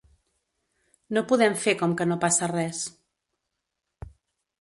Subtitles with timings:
[1.17, 2.81] No podem fer com que no passa res.